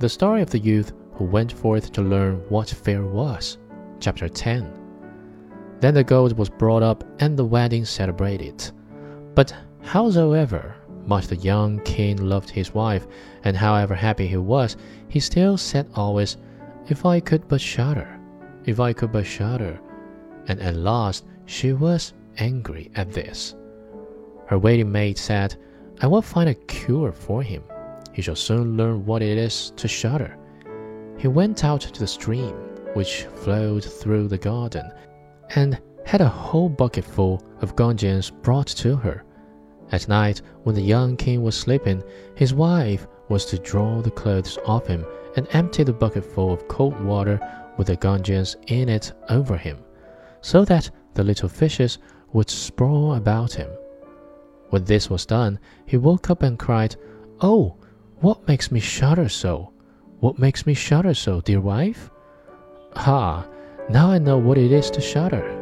The 0.00 0.08
story 0.08 0.40
of 0.40 0.48
the 0.48 0.58
youth 0.58 0.94
who 1.12 1.26
went 1.26 1.52
forth 1.52 1.92
to 1.92 2.00
learn 2.00 2.36
what 2.48 2.70
fear 2.70 3.04
was. 3.04 3.58
Chapter 3.98 4.30
10. 4.30 4.66
Then 5.80 5.92
the 5.92 6.02
gold 6.02 6.38
was 6.38 6.48
brought 6.48 6.82
up 6.82 7.04
and 7.20 7.36
the 7.36 7.44
wedding 7.44 7.84
celebrated. 7.84 8.70
But 9.34 9.54
howsoever 9.82 10.74
much 11.04 11.26
the 11.26 11.36
young 11.36 11.80
king 11.80 12.16
loved 12.16 12.48
his 12.48 12.72
wife, 12.72 13.06
and 13.44 13.54
however 13.54 13.94
happy 13.94 14.26
he 14.26 14.38
was, 14.38 14.78
he 15.08 15.20
still 15.20 15.58
said 15.58 15.86
always, 15.94 16.38
If 16.88 17.04
I 17.04 17.20
could 17.20 17.46
but 17.46 17.60
shudder, 17.60 18.18
if 18.64 18.80
I 18.80 18.94
could 18.94 19.12
but 19.12 19.26
shudder. 19.26 19.78
And 20.48 20.60
at 20.60 20.76
last 20.76 21.26
she 21.44 21.74
was 21.74 22.14
angry 22.38 22.90
at 22.94 23.12
this. 23.12 23.54
Her 24.46 24.58
waiting 24.58 24.90
maid 24.90 25.18
said, 25.18 25.56
I 26.00 26.06
will 26.06 26.22
find 26.22 26.48
a 26.48 26.54
cure 26.54 27.12
for 27.12 27.42
him. 27.42 27.64
He 28.12 28.22
shall 28.22 28.36
soon 28.36 28.76
learn 28.76 29.06
what 29.06 29.22
it 29.22 29.38
is 29.38 29.72
to 29.76 29.88
shudder. 29.88 30.36
He 31.18 31.28
went 31.28 31.64
out 31.64 31.82
to 31.82 32.00
the 32.00 32.06
stream, 32.06 32.54
which 32.94 33.24
flowed 33.24 33.84
through 33.84 34.28
the 34.28 34.38
garden, 34.38 34.90
and 35.54 35.80
had 36.04 36.20
a 36.20 36.28
whole 36.28 36.68
bucketful 36.68 37.42
of 37.60 37.76
gudgeons 37.76 38.30
brought 38.30 38.66
to 38.66 38.96
her. 38.96 39.24
At 39.92 40.08
night, 40.08 40.42
when 40.62 40.74
the 40.74 40.82
young 40.82 41.16
king 41.16 41.42
was 41.42 41.54
sleeping, 41.56 42.02
his 42.34 42.54
wife 42.54 43.06
was 43.28 43.44
to 43.46 43.58
draw 43.58 44.00
the 44.00 44.10
clothes 44.10 44.58
off 44.66 44.86
him 44.86 45.04
and 45.36 45.46
empty 45.52 45.84
the 45.84 45.92
bucketful 45.92 46.52
of 46.52 46.68
cold 46.68 47.00
water 47.00 47.40
with 47.76 47.86
the 47.88 47.96
gudgeons 47.96 48.56
in 48.66 48.88
it 48.88 49.12
over 49.28 49.56
him, 49.56 49.78
so 50.40 50.64
that 50.64 50.90
the 51.14 51.24
little 51.24 51.48
fishes 51.48 51.98
would 52.32 52.50
sprawl 52.50 53.14
about 53.14 53.52
him. 53.52 53.70
When 54.70 54.84
this 54.84 55.10
was 55.10 55.26
done, 55.26 55.58
he 55.86 55.96
woke 55.96 56.30
up 56.30 56.42
and 56.42 56.58
cried, 56.58 56.96
Oh, 57.40 57.76
what 58.20 58.46
makes 58.46 58.70
me 58.70 58.80
shudder 58.80 59.28
so? 59.28 59.72
What 60.20 60.38
makes 60.38 60.66
me 60.66 60.74
shudder 60.74 61.14
so, 61.14 61.40
dear 61.40 61.60
wife? 61.60 62.10
Ah, 62.94 63.46
now 63.88 64.10
I 64.10 64.18
know 64.18 64.38
what 64.38 64.58
it 64.58 64.72
is 64.72 64.90
to 64.90 65.00
shudder. 65.00 65.59